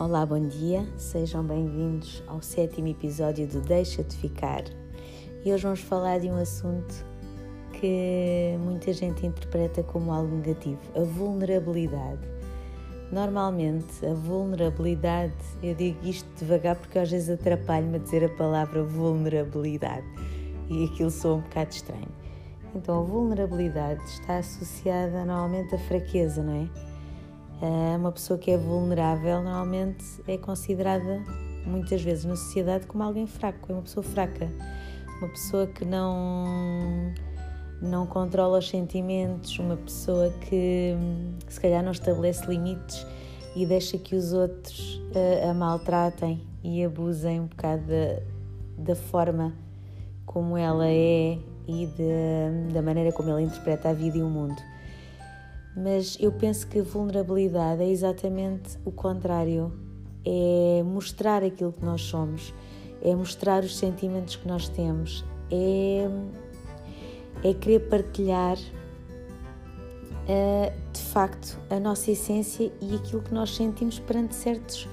Olá, 0.00 0.24
bom 0.24 0.40
dia, 0.40 0.88
sejam 0.96 1.44
bem-vindos 1.44 2.24
ao 2.26 2.40
sétimo 2.40 2.88
episódio 2.88 3.46
do 3.46 3.60
Deixa-te 3.60 4.16
Ficar. 4.16 4.64
E 5.44 5.52
hoje 5.52 5.62
vamos 5.62 5.80
falar 5.80 6.18
de 6.20 6.26
um 6.26 6.40
assunto 6.40 7.04
que 7.78 8.56
muita 8.60 8.94
gente 8.94 9.26
interpreta 9.26 9.82
como 9.82 10.10
algo 10.10 10.36
negativo: 10.36 10.80
a 10.96 11.00
vulnerabilidade. 11.00 12.26
Normalmente, 13.12 14.06
a 14.06 14.14
vulnerabilidade, 14.14 15.34
eu 15.62 15.74
digo 15.74 15.98
isto 16.02 16.26
devagar 16.38 16.76
porque 16.76 16.98
às 16.98 17.10
vezes 17.10 17.28
atrapalho-me 17.28 17.96
a 17.96 17.98
dizer 17.98 18.24
a 18.24 18.30
palavra 18.30 18.82
vulnerabilidade 18.82 20.06
e 20.70 20.86
aquilo 20.86 21.10
soa 21.10 21.34
um 21.34 21.40
bocado 21.42 21.72
estranho. 21.72 22.08
Então, 22.74 23.02
a 23.02 23.04
vulnerabilidade 23.04 24.02
está 24.04 24.38
associada 24.38 25.26
normalmente 25.26 25.74
à 25.74 25.78
fraqueza, 25.78 26.42
não 26.42 26.54
é? 26.54 26.89
Eh, 27.62 27.96
uma 27.96 28.10
pessoa 28.10 28.38
que 28.38 28.50
é 28.50 28.56
vulnerável 28.56 29.42
normalmente 29.42 30.04
é 30.26 30.38
considerada 30.38 31.22
muitas 31.66 32.00
vezes 32.00 32.24
na 32.24 32.34
sociedade 32.34 32.86
como 32.86 33.02
alguém 33.02 33.26
fraco, 33.26 33.70
é 33.70 33.74
uma 33.74 33.82
pessoa 33.82 34.02
fraca, 34.02 34.48
uma 35.18 35.28
pessoa 35.28 35.66
que 35.66 35.84
não 35.84 37.12
não 37.82 38.06
controla 38.06 38.58
os 38.58 38.68
sentimentos, 38.68 39.58
uma 39.58 39.76
pessoa 39.76 40.30
que 40.48 40.94
se 41.48 41.60
calhar 41.60 41.82
não 41.82 41.92
estabelece 41.92 42.46
limites 42.46 43.06
e 43.56 43.64
deixa 43.66 43.98
que 43.98 44.14
os 44.14 44.32
outros 44.32 45.02
a, 45.14 45.18
eh, 45.18 45.50
a 45.50 45.54
maltratem 45.54 46.42
e 46.64 46.82
abusem 46.82 47.40
um 47.40 47.46
bocado 47.46 47.82
da, 47.84 48.92
da 48.92 48.94
forma 48.94 49.54
como 50.24 50.56
ela 50.56 50.86
é 50.86 51.38
e 51.68 51.86
de, 51.86 52.72
da 52.72 52.80
maneira 52.80 53.12
como 53.12 53.28
ela 53.28 53.42
interpreta 53.42 53.90
a 53.90 53.92
vida 53.92 54.18
e 54.18 54.22
o 54.22 54.28
mundo 54.28 54.69
mas 55.76 56.16
eu 56.20 56.32
penso 56.32 56.66
que 56.66 56.80
vulnerabilidade 56.80 57.82
é 57.82 57.88
exatamente 57.88 58.78
o 58.84 58.90
contrário. 58.90 59.72
É 60.24 60.82
mostrar 60.82 61.42
aquilo 61.42 61.72
que 61.72 61.84
nós 61.84 62.02
somos, 62.02 62.52
é 63.02 63.14
mostrar 63.14 63.64
os 63.64 63.76
sentimentos 63.78 64.36
que 64.36 64.46
nós 64.46 64.68
temos, 64.68 65.24
é, 65.50 66.06
é 67.42 67.54
querer 67.54 67.80
partilhar 67.88 68.58
uh, 70.28 70.92
de 70.92 71.00
facto 71.00 71.58
a 71.70 71.80
nossa 71.80 72.10
essência 72.10 72.70
e 72.82 72.94
aquilo 72.96 73.22
que 73.22 73.32
nós 73.32 73.56
sentimos 73.56 73.98
perante 73.98 74.34
certos 74.34 74.86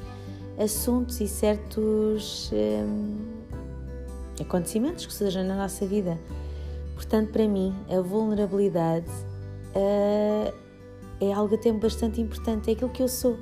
assuntos 0.57 1.19
e 1.19 1.27
certos 1.27 2.49
um, 2.53 3.17
acontecimentos 4.41 5.05
que 5.05 5.13
sejam 5.13 5.43
na 5.43 5.57
nossa 5.57 5.85
vida. 5.85 6.17
Portanto, 6.95 7.31
para 7.31 7.47
mim, 7.47 7.75
a 7.89 8.01
vulnerabilidade. 8.01 9.11
Uh, 9.75 10.66
é 11.19 11.33
algo 11.33 11.55
até 11.55 11.71
bastante 11.71 12.21
importante, 12.21 12.69
é 12.69 12.73
aquilo 12.73 12.89
que 12.89 13.01
eu 13.01 13.07
sou. 13.07 13.37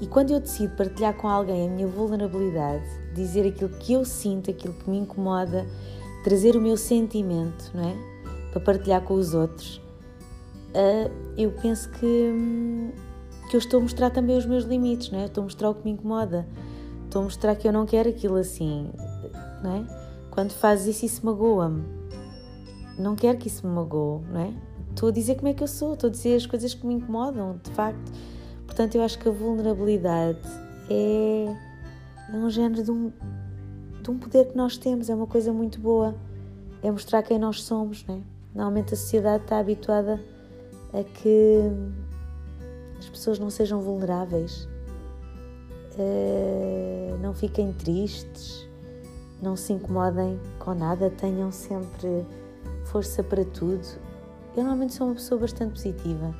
E 0.00 0.06
quando 0.06 0.30
eu 0.30 0.40
decido 0.40 0.76
partilhar 0.76 1.14
com 1.14 1.28
alguém 1.28 1.68
a 1.68 1.70
minha 1.70 1.86
vulnerabilidade, 1.86 2.84
dizer 3.14 3.46
aquilo 3.46 3.70
que 3.70 3.92
eu 3.92 4.04
sinto, 4.04 4.50
aquilo 4.50 4.74
que 4.74 4.88
me 4.88 4.98
incomoda, 4.98 5.66
trazer 6.22 6.56
o 6.56 6.60
meu 6.60 6.76
sentimento, 6.76 7.70
não 7.74 7.88
é? 7.88 7.96
Para 8.52 8.60
partilhar 8.60 9.02
com 9.02 9.14
os 9.14 9.34
outros, 9.34 9.78
uh, 10.68 11.10
eu 11.36 11.50
penso 11.50 11.90
que, 11.90 12.32
que 13.50 13.56
eu 13.56 13.58
estou 13.58 13.80
a 13.80 13.82
mostrar 13.82 14.10
também 14.10 14.36
os 14.36 14.46
meus 14.46 14.64
limites, 14.64 15.10
não 15.10 15.18
é? 15.18 15.24
Estou 15.24 15.42
a 15.42 15.44
mostrar 15.44 15.70
o 15.70 15.74
que 15.74 15.84
me 15.84 15.90
incomoda, 15.90 16.46
estou 17.04 17.22
a 17.22 17.24
mostrar 17.24 17.56
que 17.56 17.66
eu 17.66 17.72
não 17.72 17.84
quero 17.84 18.08
aquilo 18.08 18.36
assim, 18.36 18.90
não 19.62 19.76
é? 19.76 19.84
Quando 20.30 20.52
fazes 20.52 20.96
isso, 20.96 21.06
isso 21.06 21.26
magoa-me. 21.26 21.82
Não 22.96 23.16
quero 23.16 23.38
que 23.38 23.48
isso 23.48 23.66
me 23.66 23.74
magoe, 23.74 24.22
não 24.30 24.40
é? 24.40 24.67
Estou 24.98 25.10
a 25.10 25.12
dizer 25.12 25.36
como 25.36 25.46
é 25.46 25.54
que 25.54 25.62
eu 25.62 25.68
sou, 25.68 25.94
estou 25.94 26.08
a 26.08 26.10
dizer 26.10 26.34
as 26.34 26.44
coisas 26.44 26.74
que 26.74 26.84
me 26.84 26.94
incomodam, 26.94 27.60
de 27.62 27.70
facto. 27.70 28.12
Portanto, 28.66 28.96
eu 28.96 29.02
acho 29.02 29.16
que 29.16 29.28
a 29.28 29.30
vulnerabilidade 29.30 30.40
é, 30.90 31.46
é 32.32 32.36
um 32.36 32.50
género 32.50 32.82
de 32.82 32.90
um, 32.90 33.12
de 34.02 34.10
um 34.10 34.18
poder 34.18 34.48
que 34.48 34.56
nós 34.56 34.76
temos, 34.76 35.08
é 35.08 35.14
uma 35.14 35.28
coisa 35.28 35.52
muito 35.52 35.80
boa. 35.80 36.16
É 36.82 36.90
mostrar 36.90 37.22
quem 37.22 37.38
nós 37.38 37.62
somos, 37.62 38.04
não 38.06 38.16
é? 38.16 38.20
Normalmente 38.52 38.94
a 38.94 38.96
sociedade 38.96 39.44
está 39.44 39.60
habituada 39.60 40.20
a 40.92 41.04
que 41.04 41.60
as 42.98 43.08
pessoas 43.08 43.38
não 43.38 43.50
sejam 43.50 43.80
vulneráveis, 43.80 44.68
eh, 45.96 47.14
não 47.20 47.34
fiquem 47.34 47.72
tristes, 47.72 48.66
não 49.40 49.54
se 49.54 49.72
incomodem 49.72 50.40
com 50.58 50.74
nada, 50.74 51.08
tenham 51.08 51.52
sempre 51.52 52.26
força 52.86 53.22
para 53.22 53.44
tudo. 53.44 54.08
Eu 54.58 54.64
normalmente 54.64 54.94
sou 54.94 55.06
uma 55.06 55.14
pessoa 55.14 55.40
bastante 55.40 55.70
positiva. 55.70 56.34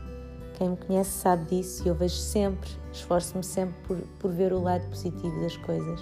Quem 0.54 0.70
me 0.70 0.76
conhece 0.76 1.10
sabe 1.10 1.44
disso 1.44 1.84
e 1.84 1.88
eu 1.88 1.94
vejo 1.94 2.16
sempre, 2.16 2.68
esforço-me 2.92 3.44
sempre 3.44 3.76
por, 3.86 3.96
por 4.18 4.32
ver 4.32 4.52
o 4.52 4.60
lado 4.60 4.84
positivo 4.88 5.40
das 5.40 5.56
coisas. 5.58 6.00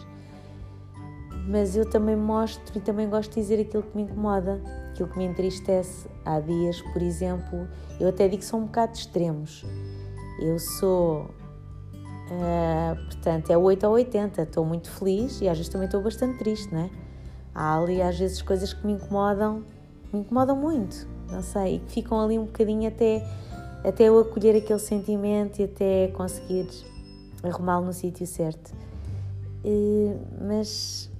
Mas 1.47 1.77
eu 1.77 1.85
também 1.85 2.17
mostro 2.17 2.79
e 2.79 2.81
também 2.81 3.07
gosto 3.07 3.35
de 3.35 3.43
dizer 3.43 3.61
aquilo 3.61 3.83
que 3.83 3.95
me 3.95 4.05
incomoda, 4.05 4.63
aquilo 4.93 5.11
que 5.11 5.19
me 5.19 5.27
entristece. 5.27 6.09
Há 6.25 6.41
dias, 6.41 6.81
por 6.81 7.03
exemplo, 7.03 7.69
eu 8.01 8.09
até 8.09 8.27
digo 8.29 8.39
que 8.39 8.49
são 8.49 8.61
um 8.61 8.65
bocado 8.65 8.95
extremos. 8.95 9.63
Eu 10.41 10.59
sou, 10.59 11.25
uh, 12.31 12.97
portanto, 13.11 13.51
é 13.51 13.59
8 13.59 13.87
ou 13.87 13.93
80. 13.93 14.41
Estou 14.41 14.65
muito 14.65 14.91
feliz 14.91 15.43
e 15.43 15.51
às 15.51 15.59
vezes 15.59 15.71
também 15.71 15.85
estou 15.85 16.01
bastante 16.01 16.39
triste, 16.39 16.73
não 16.73 16.81
é? 16.81 16.91
Há 17.55 17.77
ali 17.77 18.01
às 18.01 18.19
vezes 18.19 18.41
coisas 18.41 18.73
que 18.73 18.87
me 18.87 18.95
incomodam, 18.95 19.63
me 20.11 20.21
incomodam 20.21 20.57
muito 20.57 21.15
não 21.31 21.43
sei, 21.43 21.77
e 21.77 21.79
que 21.81 21.93
ficam 21.93 22.21
ali 22.21 22.39
um 22.39 22.45
bocadinho 22.45 22.89
até, 22.89 23.27
até 23.85 24.05
eu 24.05 24.19
acolher 24.19 24.57
aquele 24.57 24.79
sentimento 24.79 25.61
e 25.61 25.65
até 25.65 26.09
conseguir 26.09 26.69
arrumá-lo 27.43 27.87
no 27.87 27.93
sítio 27.93 28.27
certo. 28.27 28.73
Mas, 30.41 31.11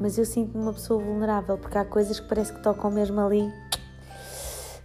mas 0.00 0.16
eu 0.16 0.24
sinto-me 0.24 0.62
uma 0.62 0.72
pessoa 0.72 1.02
vulnerável 1.02 1.58
porque 1.58 1.76
há 1.76 1.84
coisas 1.84 2.20
que 2.20 2.28
parece 2.28 2.52
que 2.52 2.62
tocam 2.62 2.90
mesmo 2.90 3.20
ali, 3.20 3.52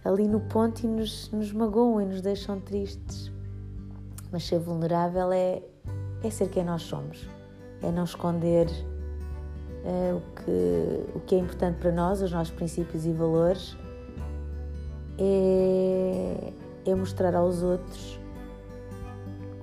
ali 0.04 0.26
no 0.26 0.40
ponto 0.40 0.82
e 0.82 0.86
nos, 0.88 1.30
nos 1.30 1.52
magoam 1.52 2.00
e 2.00 2.06
nos 2.06 2.20
deixam 2.20 2.60
tristes. 2.60 3.30
Mas 4.32 4.44
ser 4.44 4.58
vulnerável 4.58 5.32
é, 5.32 5.62
é 6.22 6.30
ser 6.30 6.48
quem 6.48 6.64
nós 6.64 6.82
somos, 6.82 7.28
é 7.80 7.90
não 7.90 8.04
esconder 8.04 8.66
é, 9.84 10.12
o, 10.12 10.20
que, 10.34 11.16
o 11.16 11.20
que 11.20 11.34
é 11.36 11.38
importante 11.38 11.78
para 11.78 11.92
nós, 11.92 12.20
os 12.20 12.32
nossos 12.32 12.52
princípios 12.52 13.06
e 13.06 13.12
valores 13.12 13.76
é, 15.18 16.52
é 16.86 16.94
mostrar 16.94 17.34
aos 17.34 17.62
outros 17.62 18.18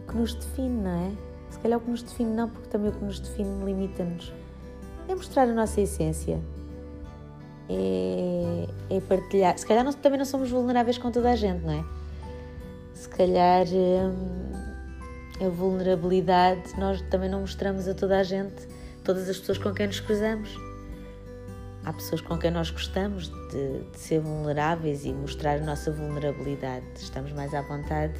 o 0.03 0.11
que 0.11 0.17
nos 0.17 0.33
define, 0.33 0.83
não 0.83 0.91
é? 0.91 1.11
Se 1.49 1.59
calhar 1.59 1.79
o 1.79 1.81
que 1.81 1.89
nos 1.89 2.03
define 2.03 2.31
não, 2.31 2.49
porque 2.49 2.67
também 2.67 2.89
o 2.89 2.93
que 2.93 3.03
nos 3.03 3.19
define 3.19 3.65
limita-nos. 3.65 4.33
É 5.07 5.15
mostrar 5.15 5.43
a 5.43 5.53
nossa 5.53 5.81
essência. 5.81 6.39
É, 7.69 8.67
é 8.89 9.01
partilhar. 9.01 9.57
Se 9.57 9.65
calhar 9.65 9.83
nós 9.83 9.95
também 9.95 10.19
não 10.19 10.25
somos 10.25 10.51
vulneráveis 10.51 10.97
com 10.97 11.11
toda 11.11 11.31
a 11.31 11.35
gente, 11.35 11.63
não 11.63 11.73
é? 11.73 11.85
Se 12.93 13.09
calhar 13.09 13.65
hum, 13.67 14.51
a 15.45 15.49
vulnerabilidade 15.49 16.79
nós 16.79 17.01
também 17.03 17.29
não 17.29 17.41
mostramos 17.41 17.87
a 17.87 17.93
toda 17.93 18.19
a 18.19 18.23
gente, 18.23 18.67
todas 19.03 19.29
as 19.29 19.37
pessoas 19.39 19.57
com 19.57 19.73
quem 19.73 19.87
nos 19.87 19.99
cruzamos. 19.99 20.55
Há 21.85 21.93
pessoas 21.93 22.19
com 22.19 22.35
quem 22.35 22.49
nós 22.49 22.71
gostamos 22.71 23.29
de, 23.29 23.81
de, 23.91 23.99
ser 23.99 24.19
vulneráveis 24.19 25.05
e 25.05 25.13
mostrar 25.13 25.61
a 25.61 25.63
nossa 25.63 25.91
vulnerabilidade. 25.91 26.83
Estamos 26.95 27.31
mais 27.31 27.53
à 27.53 27.61
vontade 27.61 28.15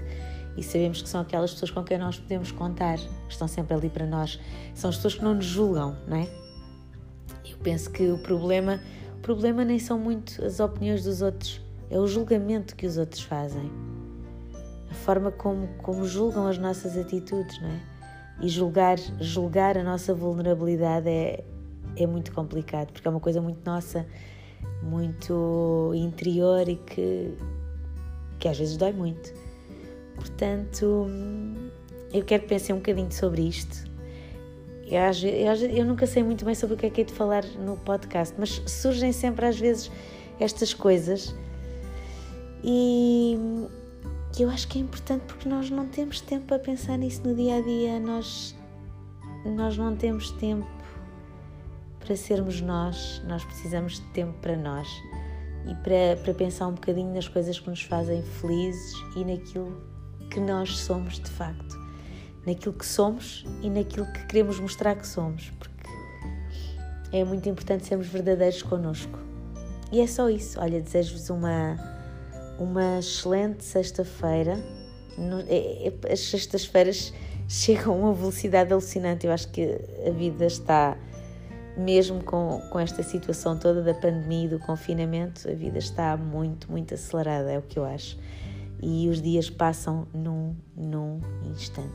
e 0.56 0.62
sabemos 0.62 1.02
que 1.02 1.10
são 1.10 1.22
aquelas 1.22 1.52
pessoas 1.52 1.72
com 1.72 1.84
quem 1.84 1.98
nós 1.98 2.20
podemos 2.20 2.52
contar, 2.52 3.00
que 3.00 3.32
estão 3.32 3.48
sempre 3.48 3.74
ali 3.74 3.90
para 3.90 4.06
nós. 4.06 4.40
São 4.76 4.92
as 4.92 4.98
pessoas 4.98 5.16
que 5.16 5.24
não 5.24 5.34
nos 5.34 5.46
julgam, 5.46 5.98
não 6.08 6.18
é? 6.18 6.28
Eu 7.44 7.58
penso 7.58 7.90
que 7.90 8.12
o 8.12 8.20
problema, 8.20 8.80
o 9.18 9.22
problema 9.22 9.66
nem 9.66 9.80
são 9.80 9.98
muito 9.98 10.46
as 10.46 10.60
opiniões 10.60 11.04
dos 11.04 11.24
outros, 11.24 11.60
é 11.90 12.00
o 12.00 12.06
julgamento 12.06 12.76
que 12.76 12.86
os 12.86 12.98
outros 12.98 13.24
fazem. 13.24 13.72
A 14.92 14.94
forma 14.94 15.32
como, 15.32 15.68
como 15.80 16.06
julgam 16.06 16.46
as 16.46 16.60
nossas 16.60 16.96
atitudes, 16.96 17.60
não 17.60 17.70
é? 17.70 17.82
E 18.42 18.48
julgar, 18.48 18.98
julgar 19.20 19.76
a 19.76 19.84
nossa 19.84 20.14
vulnerabilidade 20.14 21.10
é, 21.10 21.44
é 21.96 22.06
muito 22.06 22.32
complicado, 22.32 22.92
porque 22.92 23.08
é 23.08 23.12
uma 23.12 23.20
coisa 23.20 23.42
muito 23.42 23.60
nossa, 23.66 24.06
muito 24.82 25.92
interior 25.96 26.68
e 26.68 26.76
que, 26.76 27.34
que 28.40 28.48
às 28.48 28.58
vezes 28.58 28.78
dói 28.78 28.92
muito. 28.92 29.34
Portanto, 30.16 31.08
eu 32.14 32.24
quero 32.24 32.44
pensar 32.44 32.74
um 32.74 32.78
bocadinho 32.78 33.12
sobre 33.12 33.44
isto. 33.44 33.90
Eu, 34.88 35.30
eu, 35.30 35.54
eu 35.70 35.86
nunca 35.86 36.06
sei 36.06 36.24
muito 36.24 36.46
bem 36.46 36.54
sobre 36.54 36.76
o 36.76 36.78
que 36.78 36.86
é 36.86 36.90
que 36.90 37.02
é 37.02 37.04
de 37.04 37.14
falar 37.14 37.44
no 37.60 37.76
podcast, 37.78 38.36
mas 38.38 38.62
surgem 38.68 39.12
sempre 39.12 39.46
às 39.46 39.60
vezes 39.60 39.92
estas 40.40 40.74
coisas 40.74 41.34
e 42.64 43.38
eu 44.40 44.50
acho 44.50 44.68
que 44.68 44.80
é 44.80 44.82
importante 44.82 45.24
porque 45.28 45.48
nós 45.48 45.70
não 45.70 45.88
temos 45.88 46.20
tempo 46.20 46.46
para 46.46 46.60
pensar 46.60 46.98
nisso 46.98 47.22
no 47.24 47.36
dia 47.36 47.58
a 47.58 47.62
dia, 47.62 48.00
nós, 48.00 48.56
nós 49.46 49.78
não 49.78 49.96
temos 49.96 50.32
tempo 50.32 50.68
para 52.06 52.16
sermos 52.16 52.62
nós, 52.62 53.22
nós 53.26 53.44
precisamos 53.44 53.96
de 53.96 54.08
tempo 54.14 54.34
para 54.42 54.56
nós 54.56 54.88
e 55.68 55.74
para, 55.76 56.22
para 56.24 56.34
pensar 56.34 56.68
um 56.68 56.74
bocadinho 56.74 57.14
nas 57.14 57.28
coisas 57.28 57.60
que 57.60 57.70
nos 57.70 57.82
fazem 57.82 58.22
felizes 58.22 58.94
e 59.16 59.26
naquilo 59.26 59.82
que 60.30 60.40
nós 60.40 60.78
somos 60.78 61.20
de 61.20 61.30
facto. 61.30 61.76
naquilo 62.46 62.74
que 62.74 62.86
somos 62.86 63.44
e 63.64 63.70
naquilo 63.70 64.06
que 64.14 64.28
queremos 64.28 64.60
mostrar 64.60 64.96
que 64.96 65.08
somos, 65.08 65.50
porque 65.58 65.76
é 67.12 67.24
muito 67.24 67.50
importante 67.50 67.86
sermos 67.86 68.08
verdadeiros 68.08 68.62
connosco. 68.62 69.18
E 69.92 70.02
é 70.02 70.08
só 70.08 70.30
isso. 70.30 70.60
Olha, 70.60 70.82
desejo-vos 70.82 71.30
uma, 71.30 71.78
uma 72.60 73.00
excelente 73.00 73.64
sexta-feira. 73.64 74.64
É, 75.48 75.88
é, 75.88 76.12
as 76.12 76.20
sextas-feiras 76.20 77.14
chegam 77.48 77.94
a 77.94 77.98
uma 77.98 78.14
velocidade 78.14 78.72
alucinante. 78.74 79.26
Eu 79.26 79.34
acho 79.34 79.48
que 79.50 79.80
a 80.06 80.12
vida 80.12 80.46
está, 80.46 80.98
mesmo 81.78 82.24
com, 82.24 82.62
com 82.70 82.80
esta 82.80 83.04
situação 83.04 83.58
toda 83.58 83.82
da 83.82 83.94
pandemia 83.94 84.46
e 84.46 84.50
do 84.50 84.60
confinamento, 84.60 85.50
a 85.50 85.54
vida 85.54 85.78
está 85.78 86.16
muito, 86.16 86.72
muito 86.72 86.94
acelerada, 86.94 87.52
é 87.52 87.58
o 87.58 87.62
que 87.62 87.78
eu 87.78 87.86
acho. 87.86 88.18
E 88.82 89.10
os 89.10 89.22
dias 89.22 89.50
passam 89.50 90.08
num, 90.14 90.56
num 90.76 91.20
instante. 91.46 91.90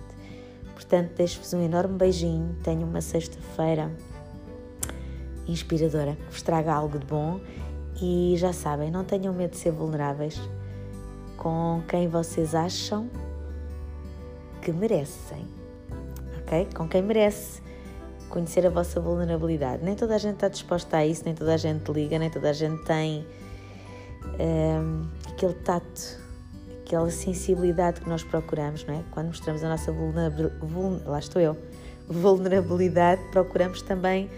Portanto, 0.74 1.12
deixo-vos 1.16 1.52
um 1.52 1.62
enorme 1.62 1.96
beijinho. 1.96 2.56
Tenho 2.64 2.86
uma 2.86 3.00
sexta-feira 3.00 3.90
inspiradora 5.46 6.16
que 6.16 6.32
vos 6.32 6.42
traga 6.42 6.72
algo 6.72 6.98
de 6.98 7.06
bom. 7.06 7.40
E 8.00 8.34
já 8.38 8.52
sabem, 8.52 8.90
não 8.90 9.04
tenham 9.04 9.34
medo 9.34 9.50
de 9.50 9.58
ser 9.58 9.72
vulneráveis 9.72 10.40
com 11.36 11.82
quem 11.88 12.08
vocês 12.08 12.54
acham 12.54 13.10
que 14.62 14.72
merecem, 14.72 15.46
ok? 16.38 16.68
Com 16.74 16.86
quem 16.86 17.02
merece 17.02 17.62
conhecer 18.30 18.66
a 18.66 18.70
vossa 18.70 19.00
vulnerabilidade. 19.00 19.84
Nem 19.84 19.94
toda 19.94 20.14
a 20.14 20.18
gente 20.18 20.34
está 20.34 20.48
disposta 20.48 20.96
a 20.98 21.06
isso, 21.06 21.22
nem 21.24 21.34
toda 21.34 21.54
a 21.54 21.56
gente 21.56 21.90
liga, 21.90 22.18
nem 22.18 22.30
toda 22.30 22.50
a 22.50 22.52
gente 22.52 22.82
tem 22.84 23.26
um, 24.38 25.06
aquele 25.28 25.54
tato, 25.54 26.18
aquela 26.84 27.10
sensibilidade 27.10 28.00
que 28.00 28.08
nós 28.08 28.22
procuramos, 28.24 28.84
não 28.86 28.94
é? 28.94 29.02
Quando 29.10 29.26
mostramos 29.28 29.62
a 29.62 29.68
nossa 29.68 29.92
vulnerabilidade, 29.92 31.08
lá 31.08 31.18
estou 31.18 31.42
eu, 31.42 31.56
vulnerabilidade, 32.08 33.20
procuramos 33.30 33.82
também 33.82 34.30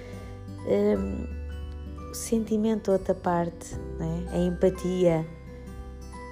um, 0.66 2.10
o 2.10 2.14
sentimento 2.14 2.90
outra 2.90 3.14
parte, 3.14 3.76
é? 4.00 4.36
a 4.36 4.38
empatia. 4.38 5.24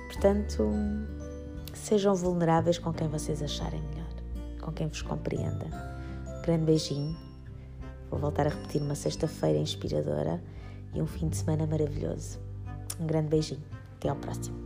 Portanto, 0.09 0.69
Sejam 1.81 2.15
vulneráveis 2.15 2.79
com 2.79 2.93
quem 2.93 3.09
vocês 3.09 3.43
acharem 3.43 3.83
melhor, 3.83 4.09
com 4.61 4.71
quem 4.71 4.87
vos 4.87 5.03
compreenda. 5.03 5.67
grande 6.45 6.65
beijinho. 6.65 7.30
Vou 8.11 8.19
voltar 8.19 8.47
a 8.47 8.51
repetir 8.51 8.83
uma 8.83 8.95
sexta-feira 8.95 9.59
inspiradora 9.59 10.43
e 10.95 11.01
um 11.01 11.07
fim 11.07 11.29
de 11.29 11.37
semana 11.37 11.67
maravilhoso. 11.67 12.41
Um 12.99 13.07
grande 13.07 13.29
beijinho. 13.29 13.63
Até 13.97 14.09
ao 14.09 14.17
próximo. 14.17 14.57